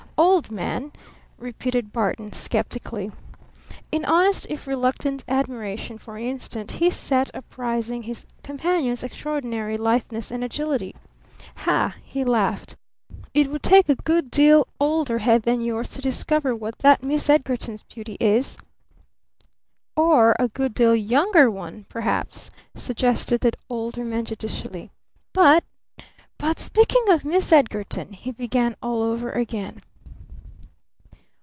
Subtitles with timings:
[0.17, 0.91] "Old man?"
[1.39, 3.11] repeated Barton, skeptically.
[3.91, 10.29] In honest if reluctant admiration for an instant, he sat appraising his companion's extraordinary litheness
[10.29, 10.95] and agility.
[11.57, 12.75] "Ha!" he laughed.
[13.33, 17.27] "It would take a good deal older head than yours to discover what that Miss
[17.27, 18.59] Edgarton's beauty is!"
[19.95, 24.91] "Or a good deal younger one, perhaps," suggested the Older Man judicially.
[25.33, 25.63] "But
[26.37, 29.81] but speaking of Miss Edgarton" he began all over again.